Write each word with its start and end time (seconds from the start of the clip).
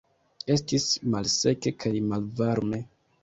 Estis 0.53 0.85
malseke 1.15 1.73
kaj 1.83 1.93
malvarme. 2.13 2.81